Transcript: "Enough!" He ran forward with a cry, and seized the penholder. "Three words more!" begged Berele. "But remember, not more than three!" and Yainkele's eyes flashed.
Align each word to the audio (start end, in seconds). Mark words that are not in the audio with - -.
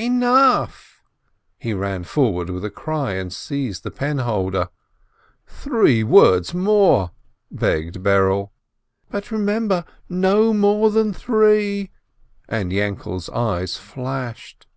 "Enough!" 0.00 1.02
He 1.58 1.74
ran 1.74 2.04
forward 2.04 2.50
with 2.50 2.64
a 2.64 2.70
cry, 2.70 3.14
and 3.14 3.32
seized 3.32 3.82
the 3.82 3.90
penholder. 3.90 4.68
"Three 5.48 6.04
words 6.04 6.54
more!" 6.54 7.10
begged 7.66 8.00
Berele. 8.00 8.52
"But 9.10 9.32
remember, 9.32 9.84
not 10.08 10.52
more 10.52 10.92
than 10.92 11.12
three!" 11.12 11.90
and 12.48 12.70
Yainkele's 12.70 13.28
eyes 13.30 13.76
flashed. 13.76 14.68